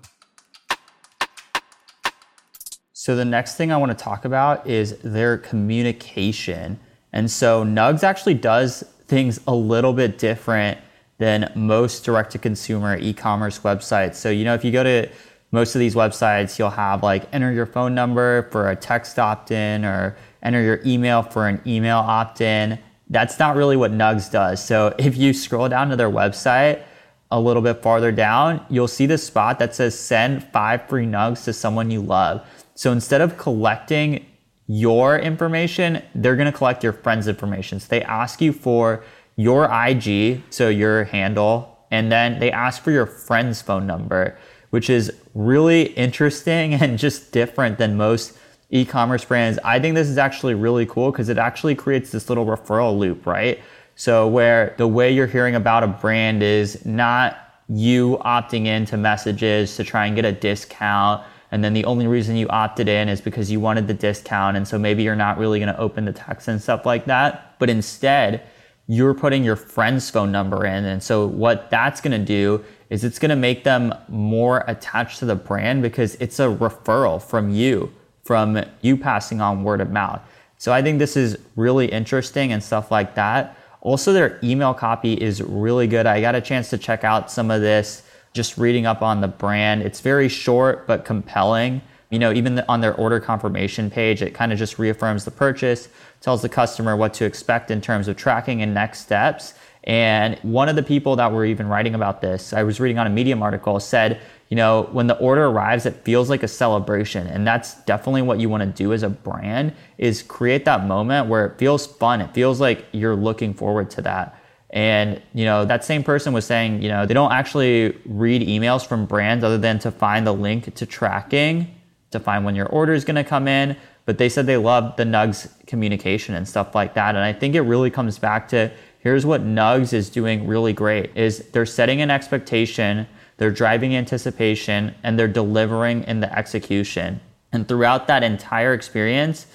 So, 2.93 3.17
the 3.17 3.25
next 3.25 3.57
thing 3.57 3.73
I 3.73 3.79
want 3.79 3.97
to 3.97 4.05
talk 4.05 4.27
about 4.27 4.67
is 4.67 4.99
their 4.99 5.39
communication. 5.39 6.79
And 7.15 7.31
so, 7.31 7.65
Nuggs 7.65 8.03
actually 8.05 8.35
does 8.35 8.85
things 9.07 9.41
a 9.47 9.55
little 9.55 9.95
bit 9.95 10.19
different 10.19 10.79
than 11.19 11.51
most 11.55 12.05
direct 12.05 12.33
to 12.33 12.39
consumer 12.39 12.97
e 12.99 13.15
commerce 13.15 13.61
websites. 13.61 14.17
So, 14.17 14.29
you 14.29 14.45
know, 14.45 14.55
if 14.55 14.65
you 14.65 14.71
go 14.71 14.85
to 14.85 15.09
most 15.53 15.75
of 15.75 15.79
these 15.79 15.95
websites, 15.95 16.59
you'll 16.59 16.71
have 16.71 17.03
like 17.03 17.33
enter 17.33 17.53
your 17.53 17.67
phone 17.67 17.95
number 17.95 18.49
for 18.51 18.71
a 18.71 18.77
text 18.77 19.19
opt 19.19 19.51
in 19.51 19.85
or 19.85 20.17
enter 20.43 20.61
your 20.61 20.81
email 20.85 21.23
for 21.23 21.49
an 21.49 21.61
email 21.67 21.99
opt 21.99 22.41
in. 22.41 22.79
That's 23.09 23.39
not 23.39 23.57
really 23.57 23.77
what 23.77 23.93
Nuggs 23.93 24.31
does. 24.31 24.65
So 24.65 24.95
if 24.99 25.17
you 25.17 25.33
scroll 25.33 25.69
down 25.69 25.91
to 25.91 25.97
their 25.97 26.11
website 26.11 26.83
a 27.31 27.41
little 27.41 27.63
bit 27.63 27.83
farther 27.83 28.13
down, 28.13 28.65
you'll 28.69 28.89
see 28.89 29.07
the 29.07 29.19
spot 29.19 29.59
that 29.59 29.75
says 29.75 29.99
send 29.99 30.45
five 30.45 30.89
free 30.89 31.07
Nuggs 31.07 31.45
to 31.45 31.53
someone 31.53 31.91
you 31.91 32.01
love. 32.01 32.47
So 32.75 32.93
instead 32.93 33.21
of 33.21 33.39
collecting 33.39 34.27
your 34.67 35.19
information, 35.19 36.03
they're 36.15 36.37
gonna 36.37 36.53
collect 36.53 36.83
your 36.83 36.93
friend's 36.93 37.29
information. 37.29 37.79
So 37.79 37.87
they 37.89 38.03
ask 38.03 38.41
you 38.41 38.53
for 38.53 39.05
your 39.37 39.71
IG, 39.71 40.43
so 40.51 40.69
your 40.69 41.05
handle, 41.05 41.79
and 41.91 42.11
then 42.11 42.41
they 42.41 42.51
ask 42.51 42.83
for 42.83 42.91
your 42.91 43.07
friend's 43.07 43.63
phone 43.63 43.87
number 43.87 44.37
which 44.77 44.91
is 44.91 45.11
really 45.33 45.85
interesting 45.95 46.75
and 46.83 46.99
just 46.99 47.33
different 47.33 47.79
than 47.79 47.97
most 47.97 48.37
e-commerce 48.69 49.25
brands. 49.25 49.59
I 49.65 49.81
think 49.81 49.95
this 49.95 50.07
is 50.07 50.19
actually 50.19 50.53
really 50.53 50.85
cool 50.85 51.11
because 51.11 51.31
it 51.31 51.39
actually 51.39 51.75
creates 51.75 52.11
this 52.11 52.29
little 52.29 52.45
referral 52.45 52.99
loop, 52.99 53.25
right? 53.25 53.59
So 53.95 54.29
where 54.29 54.75
the 54.77 54.87
way 54.87 55.11
you're 55.11 55.29
hearing 55.29 55.55
about 55.55 55.83
a 55.83 55.87
brand 55.87 56.43
is 56.43 56.85
not 56.85 57.39
you 57.71 58.19
opting 58.23 58.67
into 58.67 58.99
messages 58.99 59.77
to 59.77 59.83
try 59.83 60.05
and 60.05 60.15
get 60.15 60.27
a 60.27 60.33
discount 60.33 61.25
and 61.53 61.65
then 61.65 61.73
the 61.73 61.87
only 61.87 62.07
reason 62.07 62.37
you 62.37 62.47
opted 62.49 62.87
in 62.87 63.09
is 63.09 63.23
because 63.23 63.51
you 63.51 63.59
wanted 63.59 63.89
the 63.89 63.95
discount 63.95 64.59
and 64.59 64.69
so 64.69 64.79
maybe 64.79 65.03
you're 65.03 65.17
not 65.17 65.39
really 65.39 65.59
going 65.59 65.73
to 65.73 65.81
open 65.81 66.05
the 66.05 66.13
text 66.13 66.49
and 66.49 66.63
stuff 66.63 66.85
like 66.85 67.07
that 67.07 67.59
but 67.59 67.71
instead 67.71 68.47
you're 68.89 69.15
putting 69.15 69.43
your 69.43 69.57
friend's 69.57 70.09
phone 70.11 70.31
number 70.31 70.65
in 70.65 70.85
and 70.85 71.03
so 71.03 71.27
what 71.27 71.71
that's 71.71 72.01
going 72.01 72.19
to 72.19 72.25
do 72.25 72.65
is 72.91 73.05
it's 73.05 73.19
going 73.19 73.31
to 73.31 73.37
make 73.37 73.65
them 73.65 73.93
more 74.09 74.65
attached 74.69 75.19
to 75.19 75.25
the 75.25 75.35
brand 75.35 75.83
because 75.83 76.15
it's 76.17 76.39
a 76.39 76.47
referral 76.47 77.21
from 77.21 77.51
you, 77.51 77.93
from 78.25 78.63
you 78.81 78.97
passing 78.97 79.41
on 79.41 79.65
word 79.65 79.81
of 79.81 79.91
mouth. 79.91 80.21
So 80.59 80.73
I 80.73 80.83
think 80.83 80.99
this 80.99 81.17
is 81.17 81.37
really 81.57 81.87
interesting 81.87 82.53
and 82.53 82.63
stuff 82.63 82.91
like 82.91 83.15
that. 83.17 83.57
Also, 83.81 84.13
their 84.13 84.39
email 84.43 84.73
copy 84.73 85.15
is 85.15 85.43
really 85.43 85.87
good. 85.87 86.07
I 86.07 86.21
got 86.21 86.35
a 86.35 86.41
chance 86.41 86.71
to 86.71 86.79
check 86.79 87.05
out 87.05 87.31
some 87.31 87.51
of 87.51 87.61
this 87.61 88.03
just 88.33 88.59
reading 88.59 88.87
up 88.87 89.03
on 89.03 89.21
the 89.21 89.29
brand. 89.29 89.83
It's 89.83 90.01
very 90.01 90.29
short 90.29 90.87
but 90.87 91.05
compelling. 91.05 91.83
You 92.17 92.21
know, 92.21 92.33
even 92.33 92.61
on 92.67 92.81
their 92.81 92.95
order 92.95 93.21
confirmation 93.21 93.91
page, 93.91 94.23
it 94.23 94.33
kind 94.33 94.51
of 94.51 94.59
just 94.59 94.79
reaffirms 94.79 95.27
the 95.27 95.31
purchase, 95.31 95.91
tells 96.23 96.41
the 96.41 96.49
customer 96.49 96.97
what 96.97 97.13
to 97.13 97.27
expect 97.27 97.71
in 97.71 97.83
terms 97.83 98.09
of 98.09 98.17
tracking 98.17 98.63
and 98.63 98.73
next 98.73 99.01
steps. 99.01 99.53
And 99.85 100.39
one 100.41 100.71
of 100.71 100.77
the 100.77 100.83
people 100.83 101.17
that 101.17 101.31
were 101.31 101.45
even 101.45 101.69
writing 101.69 101.95
about 101.95 102.23
this, 102.23 102.55
I 102.55 102.63
was 102.63 102.81
reading 102.81 102.99
on 102.99 103.07
a 103.07 103.11
Medium 103.11 103.43
article, 103.43 103.79
said, 103.81 104.19
you 104.49 104.57
know, 104.57 104.89
when 104.93 105.09
the 105.09 105.19
order 105.19 105.45
arrives, 105.45 105.85
it 105.85 106.05
feels 106.05 106.31
like 106.31 106.43
a 106.43 106.49
celebration. 106.49 107.27
And 107.27 107.47
that's 107.47 107.75
definitely 107.85 108.23
what 108.23 108.41
you 108.41 108.49
want 108.49 108.63
to 108.63 108.71
do 108.71 108.95
as 108.95 109.03
a 109.03 109.11
brand 109.11 109.75
is 109.99 110.23
create 110.23 110.65
that 110.65 110.87
moment 110.87 111.29
where 111.29 111.45
it 111.45 111.59
feels 111.59 111.87
fun. 111.87 112.23
It 112.23 112.33
feels 112.33 112.63
like 112.63 112.87
you're 112.93 113.15
looking 113.15 113.53
forward 113.53 113.91
to 113.91 114.01
that. 114.01 114.41
And, 114.71 115.21
you 115.35 115.45
know, 115.45 115.67
that 115.67 115.85
same 115.85 116.03
person 116.03 116.33
was 116.33 116.47
saying, 116.47 116.81
you 116.81 116.89
know, 116.89 117.05
they 117.05 117.13
don't 117.13 117.33
actually 117.33 117.95
read 118.07 118.41
emails 118.41 118.87
from 118.87 119.05
brands 119.05 119.45
other 119.45 119.59
than 119.59 119.79
to 119.81 119.91
find 119.91 120.27
the 120.27 120.33
link 120.33 120.75
to 120.77 120.87
tracking, 120.87 121.76
to 122.11 122.21
find 122.21 122.45
when 122.45 122.55
your 122.55 122.67
order 122.67 122.93
is 122.93 123.05
going 123.05 123.17
to 123.17 123.25
come 123.25 123.49
in. 123.49 123.77
But 124.05 124.19
they 124.19 124.29
said 124.29 124.47
they 124.47 124.57
love 124.57 124.97
the 124.97 125.05
Nuggs 125.05 125.49
communication 125.67 126.35
and 126.35 126.49
stuff 126.49 126.75
like 126.75 126.95
that. 126.95 127.17
And 127.17 127.25
I 127.25 127.33
think 127.33 127.55
it 127.55 127.63
really 127.63 127.91
comes 127.91 128.19
back 128.19 128.49
to 128.49 128.71
here's 129.01 129.27
what 129.27 129.43
Nuggs 129.43 129.93
is 129.93 130.11
doing 130.11 130.47
really 130.47 130.73
great 130.73 131.17
is 131.17 131.39
they're 131.51 131.67
setting 131.67 132.01
an 132.01 132.11
expectation, 132.11 133.07
they're 133.37 133.51
driving 133.51 133.97
anticipation, 133.97 134.95
and 135.03 135.19
they're 135.19 135.29
delivering 135.29 136.05
in 136.05 136.21
the 136.21 136.39
execution. 136.39 137.21
And 137.53 137.67
throughout 137.67 138.07
that 138.07 138.23
entire 138.23 138.75
experience, 138.75 139.47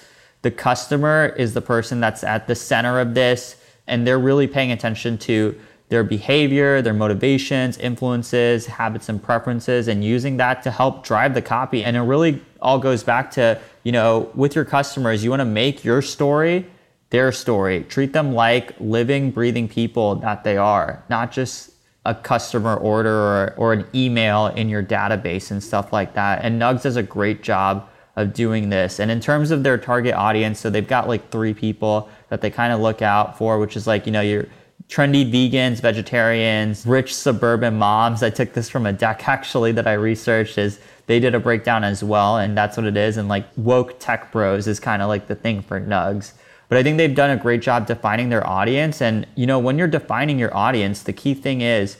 the 0.42 0.50
customer 0.50 1.34
is 1.36 1.54
the 1.54 1.60
person 1.60 2.00
that's 2.00 2.24
at 2.24 2.46
the 2.46 2.54
center 2.54 3.00
of 3.00 3.14
this, 3.14 3.56
and 3.86 4.06
they're 4.06 4.18
really 4.18 4.46
paying 4.46 4.72
attention 4.72 5.18
to 5.18 5.58
their 5.92 6.02
behavior, 6.02 6.80
their 6.80 6.94
motivations, 6.94 7.76
influences, 7.76 8.64
habits, 8.64 9.10
and 9.10 9.22
preferences, 9.22 9.88
and 9.88 10.02
using 10.02 10.38
that 10.38 10.62
to 10.62 10.70
help 10.70 11.04
drive 11.04 11.34
the 11.34 11.42
copy. 11.42 11.84
And 11.84 11.98
it 11.98 12.00
really 12.00 12.40
all 12.62 12.78
goes 12.78 13.02
back 13.02 13.30
to, 13.32 13.60
you 13.82 13.92
know, 13.92 14.30
with 14.34 14.54
your 14.54 14.64
customers, 14.64 15.22
you 15.22 15.28
want 15.28 15.40
to 15.40 15.44
make 15.44 15.84
your 15.84 16.00
story 16.00 16.66
their 17.10 17.30
story. 17.30 17.84
Treat 17.90 18.14
them 18.14 18.32
like 18.32 18.74
living, 18.80 19.30
breathing 19.32 19.68
people 19.68 20.14
that 20.14 20.44
they 20.44 20.56
are, 20.56 21.04
not 21.10 21.30
just 21.30 21.72
a 22.06 22.14
customer 22.14 22.74
order 22.74 23.14
or, 23.14 23.54
or 23.58 23.72
an 23.74 23.86
email 23.94 24.46
in 24.46 24.70
your 24.70 24.82
database 24.82 25.50
and 25.50 25.62
stuff 25.62 25.92
like 25.92 26.14
that. 26.14 26.42
And 26.42 26.58
Nuggs 26.58 26.84
does 26.84 26.96
a 26.96 27.02
great 27.02 27.42
job 27.42 27.86
of 28.16 28.32
doing 28.32 28.70
this. 28.70 28.98
And 28.98 29.10
in 29.10 29.20
terms 29.20 29.50
of 29.50 29.62
their 29.62 29.76
target 29.76 30.14
audience, 30.14 30.58
so 30.58 30.70
they've 30.70 30.88
got 30.88 31.06
like 31.06 31.30
three 31.30 31.52
people 31.52 32.08
that 32.30 32.40
they 32.40 32.50
kind 32.50 32.72
of 32.72 32.80
look 32.80 33.02
out 33.02 33.36
for, 33.36 33.58
which 33.58 33.76
is 33.76 33.86
like, 33.86 34.06
you 34.06 34.12
know, 34.12 34.22
your 34.22 34.46
trendy 34.88 35.30
vegans, 35.30 35.80
vegetarians, 35.80 36.86
rich 36.86 37.14
suburban 37.14 37.78
moms. 37.78 38.22
I 38.22 38.30
took 38.30 38.52
this 38.52 38.68
from 38.68 38.86
a 38.86 38.92
deck 38.92 39.28
actually 39.28 39.72
that 39.72 39.86
I 39.86 39.94
researched 39.94 40.58
is 40.58 40.80
they 41.06 41.20
did 41.20 41.34
a 41.34 41.40
breakdown 41.40 41.84
as 41.84 42.04
well. 42.04 42.38
And 42.38 42.56
that's 42.56 42.76
what 42.76 42.86
it 42.86 42.96
is. 42.96 43.16
And 43.16 43.28
like 43.28 43.46
woke 43.56 43.98
tech 43.98 44.32
bros 44.32 44.66
is 44.66 44.80
kind 44.80 45.02
of 45.02 45.08
like 45.08 45.26
the 45.26 45.34
thing 45.34 45.62
for 45.62 45.80
Nuggs. 45.80 46.32
But 46.68 46.78
I 46.78 46.82
think 46.82 46.96
they've 46.96 47.14
done 47.14 47.30
a 47.30 47.36
great 47.36 47.60
job 47.60 47.86
defining 47.86 48.30
their 48.30 48.46
audience. 48.46 49.02
And, 49.02 49.26
you 49.34 49.46
know, 49.46 49.58
when 49.58 49.76
you're 49.76 49.88
defining 49.88 50.38
your 50.38 50.56
audience, 50.56 51.02
the 51.02 51.12
key 51.12 51.34
thing 51.34 51.60
is 51.60 51.98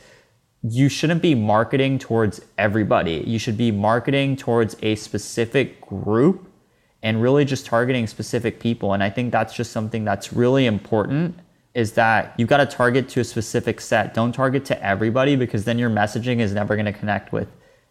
you 0.63 0.89
shouldn't 0.89 1.21
be 1.21 1.35
marketing 1.35 1.99
towards 1.99 2.41
everybody. 2.57 3.23
You 3.27 3.37
should 3.37 3.57
be 3.57 3.69
marketing 3.69 4.35
towards 4.35 4.75
a 4.81 4.95
specific 4.95 5.81
group 5.81 6.49
and 7.03 7.21
really 7.21 7.43
just 7.43 7.65
targeting 7.65 8.07
specific 8.07 8.59
people. 8.59 8.93
And 8.93 9.03
I 9.03 9.09
think 9.09 9.31
that's 9.31 9.53
just 9.53 9.71
something 9.71 10.05
that's 10.05 10.31
really 10.31 10.65
important 10.65 11.37
is 11.73 11.93
that 11.93 12.33
you've 12.37 12.49
got 12.49 12.57
to 12.57 12.65
target 12.65 13.09
to 13.09 13.19
a 13.19 13.23
specific 13.23 13.81
set. 13.81 14.13
Don't 14.13 14.31
target 14.31 14.65
to 14.65 14.85
everybody 14.85 15.35
because 15.35 15.65
then 15.65 15.79
your 15.79 15.89
messaging 15.89 16.39
is 16.39 16.53
never 16.53 16.75
going 16.75 16.85
to 16.85 16.93
connect 16.93 17.31
with 17.31 17.47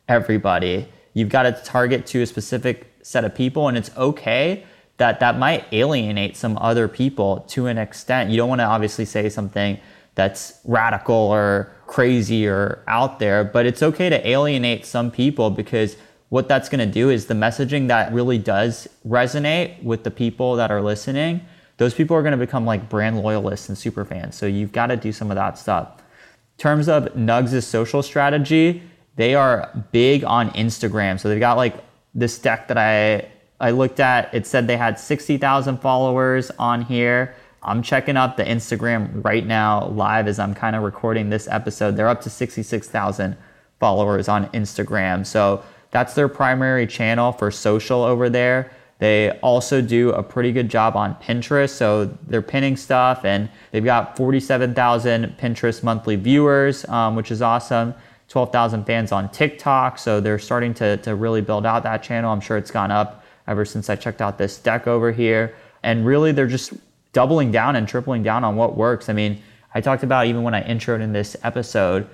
everybody. 0.08 0.88
You've 1.14 1.28
got 1.28 1.42
to 1.42 1.52
target 1.52 2.06
to 2.06 2.22
a 2.22 2.26
specific 2.26 2.92
set 3.02 3.24
of 3.24 3.34
people 3.34 3.68
and 3.68 3.76
it's 3.76 3.90
okay 3.96 4.64
that 4.98 5.18
that 5.20 5.38
might 5.38 5.64
alienate 5.72 6.36
some 6.36 6.56
other 6.58 6.86
people 6.86 7.40
to 7.48 7.66
an 7.66 7.76
extent. 7.76 8.30
You 8.30 8.36
don't 8.36 8.48
want 8.48 8.60
to 8.60 8.66
obviously 8.66 9.04
say 9.04 9.28
something 9.28 9.80
that's 10.14 10.60
radical 10.64 11.14
or 11.14 11.72
crazy 11.86 12.46
or 12.46 12.84
out 12.86 13.18
there, 13.18 13.42
but 13.42 13.66
it's 13.66 13.82
okay 13.82 14.08
to 14.10 14.28
alienate 14.28 14.86
some 14.86 15.10
people 15.10 15.50
because 15.50 15.96
what 16.28 16.48
that's 16.48 16.68
going 16.68 16.86
to 16.86 16.92
do 16.92 17.10
is 17.10 17.26
the 17.26 17.34
messaging 17.34 17.88
that 17.88 18.12
really 18.12 18.38
does 18.38 18.88
resonate 19.06 19.82
with 19.82 20.04
the 20.04 20.10
people 20.10 20.56
that 20.56 20.70
are 20.70 20.80
listening, 20.80 21.40
those 21.82 21.94
people 21.94 22.16
are 22.16 22.22
going 22.22 22.38
to 22.38 22.38
become 22.38 22.64
like 22.64 22.88
brand 22.88 23.20
loyalists 23.20 23.68
and 23.68 23.76
super 23.76 24.04
fans. 24.04 24.36
So 24.36 24.46
you've 24.46 24.70
got 24.70 24.86
to 24.86 24.96
do 24.96 25.12
some 25.12 25.30
of 25.30 25.34
that 25.34 25.58
stuff. 25.58 25.98
In 25.98 26.62
terms 26.62 26.88
of 26.88 27.04
Nuggs' 27.16 27.64
social 27.64 28.02
strategy, 28.02 28.82
they 29.16 29.34
are 29.34 29.68
big 29.90 30.22
on 30.22 30.50
Instagram. 30.50 31.18
So 31.18 31.28
they've 31.28 31.40
got 31.40 31.56
like 31.56 31.74
this 32.14 32.38
deck 32.38 32.68
that 32.68 32.78
I 32.78 33.28
I 33.62 33.70
looked 33.70 34.00
at, 34.00 34.32
it 34.34 34.44
said 34.44 34.66
they 34.66 34.76
had 34.76 34.98
60,000 34.98 35.78
followers 35.78 36.50
on 36.58 36.82
here. 36.82 37.36
I'm 37.62 37.80
checking 37.80 38.16
up 38.16 38.36
the 38.36 38.44
Instagram 38.44 39.24
right 39.24 39.46
now 39.46 39.86
live 39.86 40.26
as 40.26 40.40
I'm 40.40 40.52
kind 40.52 40.74
of 40.74 40.82
recording 40.82 41.30
this 41.30 41.46
episode. 41.46 41.96
They're 41.96 42.08
up 42.08 42.22
to 42.22 42.30
66,000 42.30 43.36
followers 43.78 44.28
on 44.28 44.46
Instagram. 44.48 45.24
So 45.24 45.62
that's 45.92 46.14
their 46.14 46.28
primary 46.28 46.88
channel 46.88 47.30
for 47.30 47.52
social 47.52 48.02
over 48.02 48.28
there. 48.28 48.72
They 49.02 49.32
also 49.40 49.82
do 49.82 50.10
a 50.10 50.22
pretty 50.22 50.52
good 50.52 50.68
job 50.68 50.94
on 50.94 51.16
Pinterest. 51.16 51.70
So 51.70 52.04
they're 52.28 52.40
pinning 52.40 52.76
stuff 52.76 53.24
and 53.24 53.48
they've 53.72 53.84
got 53.84 54.16
47,000 54.16 55.36
Pinterest 55.36 55.82
monthly 55.82 56.14
viewers, 56.14 56.88
um, 56.88 57.16
which 57.16 57.32
is 57.32 57.42
awesome. 57.42 57.94
12,000 58.28 58.84
fans 58.84 59.10
on 59.10 59.28
TikTok. 59.30 59.98
So 59.98 60.20
they're 60.20 60.38
starting 60.38 60.72
to, 60.74 60.98
to 60.98 61.16
really 61.16 61.40
build 61.40 61.66
out 61.66 61.82
that 61.82 62.04
channel. 62.04 62.30
I'm 62.30 62.40
sure 62.40 62.56
it's 62.56 62.70
gone 62.70 62.92
up 62.92 63.24
ever 63.48 63.64
since 63.64 63.90
I 63.90 63.96
checked 63.96 64.22
out 64.22 64.38
this 64.38 64.56
deck 64.56 64.86
over 64.86 65.10
here. 65.10 65.56
And 65.82 66.06
really, 66.06 66.30
they're 66.30 66.46
just 66.46 66.72
doubling 67.12 67.50
down 67.50 67.74
and 67.74 67.88
tripling 67.88 68.22
down 68.22 68.44
on 68.44 68.54
what 68.54 68.76
works. 68.76 69.08
I 69.08 69.14
mean, 69.14 69.42
I 69.74 69.80
talked 69.80 70.04
about 70.04 70.28
even 70.28 70.44
when 70.44 70.54
I 70.54 70.62
introed 70.62 71.00
in 71.00 71.12
this 71.12 71.36
episode, 71.42 72.08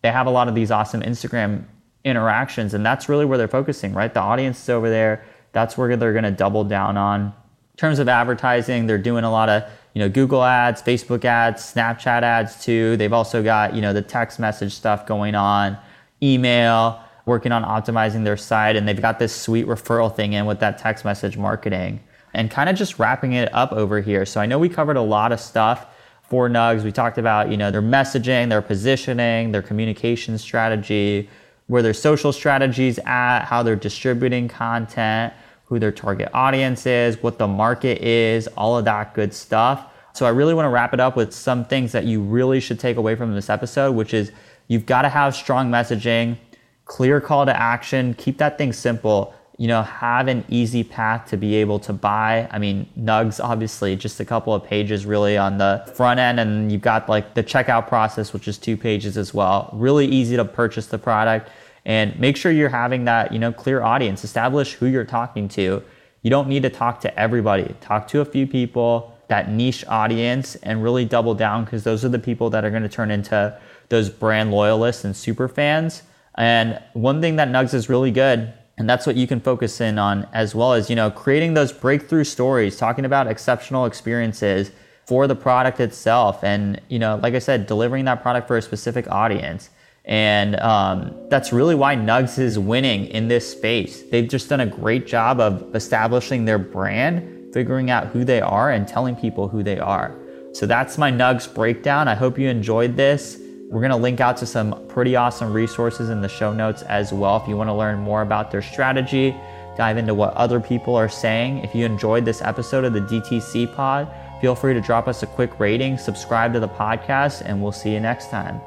they 0.00 0.10
have 0.10 0.26
a 0.26 0.30
lot 0.30 0.48
of 0.48 0.56
these 0.56 0.72
awesome 0.72 1.02
Instagram 1.02 1.66
interactions, 2.02 2.74
and 2.74 2.84
that's 2.84 3.08
really 3.08 3.24
where 3.24 3.38
they're 3.38 3.46
focusing, 3.46 3.94
right? 3.94 4.12
The 4.12 4.18
audience 4.18 4.60
is 4.60 4.68
over 4.70 4.90
there. 4.90 5.24
That's 5.52 5.76
where 5.76 5.96
they're 5.96 6.12
going 6.12 6.24
to 6.24 6.30
double 6.30 6.64
down 6.64 6.96
on. 6.96 7.20
In 7.26 7.76
terms 7.76 7.98
of 7.98 8.08
advertising, 8.08 8.86
they're 8.86 8.98
doing 8.98 9.24
a 9.24 9.30
lot 9.30 9.48
of 9.48 9.64
you 9.94 10.00
know 10.00 10.08
Google 10.08 10.42
ads, 10.42 10.82
Facebook 10.82 11.24
ads, 11.24 11.62
Snapchat 11.62 12.22
ads 12.22 12.64
too. 12.64 12.96
They've 12.96 13.12
also 13.12 13.42
got 13.42 13.74
you 13.74 13.82
know 13.82 13.92
the 13.92 14.02
text 14.02 14.38
message 14.38 14.72
stuff 14.72 15.06
going 15.06 15.34
on, 15.34 15.76
email 16.22 17.02
working 17.24 17.52
on 17.52 17.64
optimizing 17.64 18.24
their 18.24 18.36
site 18.36 18.76
and 18.76 18.86
they've 18.86 19.00
got 19.00 19.18
this 19.18 19.34
sweet 19.34 19.66
referral 19.66 20.14
thing 20.14 20.32
in 20.32 20.46
with 20.46 20.60
that 20.60 20.78
text 20.78 21.04
message 21.04 21.36
marketing 21.36 22.00
and 22.34 22.50
kind 22.50 22.68
of 22.68 22.76
just 22.76 22.98
wrapping 22.98 23.34
it 23.34 23.52
up 23.54 23.72
over 23.72 24.00
here. 24.00 24.24
So 24.24 24.40
I 24.40 24.46
know 24.46 24.58
we 24.58 24.68
covered 24.68 24.96
a 24.96 25.02
lot 25.02 25.32
of 25.32 25.40
stuff 25.40 25.86
for 26.22 26.48
Nuggs. 26.48 26.82
We 26.82 26.92
talked 26.92 27.18
about, 27.18 27.50
you 27.50 27.56
know, 27.56 27.70
their 27.70 27.82
messaging, 27.82 28.48
their 28.48 28.62
positioning, 28.62 29.52
their 29.52 29.62
communication 29.62 30.38
strategy, 30.38 31.28
where 31.72 31.80
their 31.80 31.94
social 31.94 32.34
strategies 32.34 32.98
at, 33.06 33.46
how 33.46 33.62
they're 33.62 33.74
distributing 33.74 34.46
content, 34.46 35.32
who 35.64 35.78
their 35.78 35.90
target 35.90 36.28
audience 36.34 36.84
is, 36.84 37.22
what 37.22 37.38
the 37.38 37.48
market 37.48 38.02
is, 38.02 38.46
all 38.58 38.76
of 38.76 38.84
that 38.84 39.14
good 39.14 39.32
stuff. 39.32 39.86
So 40.12 40.26
I 40.26 40.28
really 40.28 40.52
want 40.52 40.66
to 40.66 40.68
wrap 40.68 40.92
it 40.92 41.00
up 41.00 41.16
with 41.16 41.32
some 41.32 41.64
things 41.64 41.92
that 41.92 42.04
you 42.04 42.20
really 42.20 42.60
should 42.60 42.78
take 42.78 42.98
away 42.98 43.14
from 43.14 43.34
this 43.34 43.48
episode, 43.48 43.92
which 43.92 44.12
is 44.12 44.32
you've 44.68 44.84
got 44.84 45.00
to 45.00 45.08
have 45.08 45.34
strong 45.34 45.70
messaging 45.70 46.36
clear 46.84 47.22
call 47.22 47.46
to 47.46 47.58
action, 47.58 48.12
keep 48.18 48.36
that 48.36 48.58
thing 48.58 48.74
simple. 48.74 49.34
You 49.56 49.68
know, 49.68 49.82
have 49.82 50.28
an 50.28 50.44
easy 50.48 50.82
path 50.82 51.30
to 51.30 51.36
be 51.36 51.54
able 51.54 51.78
to 51.80 51.92
buy. 51.92 52.48
I 52.50 52.58
mean, 52.58 52.86
Nuggs, 52.98 53.42
obviously, 53.42 53.96
just 53.96 54.18
a 54.18 54.24
couple 54.24 54.52
of 54.52 54.64
pages 54.64 55.06
really 55.06 55.38
on 55.38 55.56
the 55.56 55.90
front 55.94 56.18
end, 56.18 56.40
and 56.40 56.72
you've 56.72 56.80
got 56.80 57.08
like 57.08 57.34
the 57.34 57.44
checkout 57.44 57.86
process, 57.86 58.32
which 58.32 58.48
is 58.48 58.58
two 58.58 58.76
pages 58.76 59.16
as 59.16 59.32
well. 59.32 59.70
Really 59.72 60.06
easy 60.06 60.36
to 60.36 60.44
purchase 60.44 60.86
the 60.86 60.98
product 60.98 61.48
and 61.84 62.18
make 62.18 62.36
sure 62.36 62.52
you're 62.52 62.68
having 62.68 63.04
that, 63.04 63.32
you 63.32 63.38
know, 63.38 63.52
clear 63.52 63.82
audience. 63.82 64.24
Establish 64.24 64.74
who 64.74 64.86
you're 64.86 65.04
talking 65.04 65.48
to. 65.48 65.82
You 66.22 66.30
don't 66.30 66.48
need 66.48 66.62
to 66.62 66.70
talk 66.70 67.00
to 67.00 67.18
everybody. 67.18 67.74
Talk 67.80 68.06
to 68.08 68.20
a 68.20 68.24
few 68.24 68.46
people, 68.46 69.16
that 69.28 69.50
niche 69.50 69.84
audience, 69.88 70.54
and 70.56 70.82
really 70.82 71.04
double 71.04 71.34
down 71.34 71.64
because 71.64 71.84
those 71.84 72.04
are 72.04 72.08
the 72.08 72.18
people 72.18 72.50
that 72.50 72.64
are 72.64 72.70
going 72.70 72.84
to 72.84 72.88
turn 72.88 73.10
into 73.10 73.58
those 73.88 74.08
brand 74.08 74.52
loyalists 74.52 75.04
and 75.04 75.16
super 75.16 75.48
fans 75.48 76.02
and 76.34 76.80
one 76.94 77.20
thing 77.20 77.36
that 77.36 77.48
Nuggs 77.48 77.74
is 77.74 77.88
really 77.88 78.10
good, 78.10 78.52
and 78.78 78.88
that's 78.88 79.06
what 79.06 79.16
you 79.16 79.26
can 79.26 79.40
focus 79.40 79.80
in 79.80 79.98
on 79.98 80.26
as 80.32 80.54
well 80.54 80.72
as, 80.72 80.88
you 80.88 80.96
know, 80.96 81.10
creating 81.10 81.54
those 81.54 81.72
breakthrough 81.72 82.24
stories, 82.24 82.76
talking 82.76 83.04
about 83.04 83.26
exceptional 83.26 83.84
experiences 83.84 84.70
for 85.04 85.26
the 85.26 85.36
product 85.36 85.78
itself. 85.78 86.42
And, 86.42 86.80
you 86.88 86.98
know, 86.98 87.20
like 87.22 87.34
I 87.34 87.38
said, 87.38 87.66
delivering 87.66 88.06
that 88.06 88.22
product 88.22 88.48
for 88.48 88.56
a 88.56 88.62
specific 88.62 89.10
audience. 89.10 89.68
And 90.04 90.56
um, 90.56 91.14
that's 91.28 91.52
really 91.52 91.74
why 91.74 91.94
Nuggs 91.94 92.38
is 92.38 92.58
winning 92.58 93.06
in 93.06 93.28
this 93.28 93.50
space. 93.50 94.02
They've 94.02 94.28
just 94.28 94.48
done 94.48 94.60
a 94.60 94.66
great 94.66 95.06
job 95.06 95.40
of 95.40 95.74
establishing 95.74 96.44
their 96.44 96.58
brand, 96.58 97.52
figuring 97.54 97.90
out 97.90 98.08
who 98.08 98.24
they 98.24 98.40
are, 98.40 98.70
and 98.70 98.86
telling 98.86 99.14
people 99.14 99.48
who 99.48 99.62
they 99.62 99.78
are. 99.78 100.16
So 100.52 100.66
that's 100.66 100.98
my 100.98 101.10
Nuggs 101.10 101.52
breakdown. 101.52 102.08
I 102.08 102.14
hope 102.14 102.38
you 102.38 102.48
enjoyed 102.48 102.96
this. 102.96 103.38
We're 103.70 103.80
going 103.80 103.90
to 103.90 103.96
link 103.96 104.20
out 104.20 104.36
to 104.38 104.46
some 104.46 104.86
pretty 104.88 105.16
awesome 105.16 105.52
resources 105.52 106.10
in 106.10 106.20
the 106.20 106.28
show 106.28 106.52
notes 106.52 106.82
as 106.82 107.10
well 107.10 107.38
if 107.38 107.48
you 107.48 107.56
want 107.56 107.68
to 107.68 107.74
learn 107.74 107.98
more 107.98 108.20
about 108.20 108.50
their 108.50 108.60
strategy, 108.60 109.34
dive 109.78 109.96
into 109.96 110.12
what 110.12 110.34
other 110.34 110.60
people 110.60 110.94
are 110.94 111.08
saying. 111.08 111.58
If 111.58 111.74
you 111.74 111.86
enjoyed 111.86 112.26
this 112.26 112.42
episode 112.42 112.84
of 112.84 112.92
the 112.92 113.00
DTC 113.00 113.74
pod, 113.74 114.12
feel 114.42 114.54
free 114.54 114.74
to 114.74 114.80
drop 114.82 115.08
us 115.08 115.22
a 115.22 115.26
quick 115.26 115.58
rating, 115.58 115.96
subscribe 115.96 116.52
to 116.52 116.60
the 116.60 116.68
podcast, 116.68 117.42
and 117.46 117.62
we'll 117.62 117.72
see 117.72 117.92
you 117.92 118.00
next 118.00 118.28
time. 118.28 118.60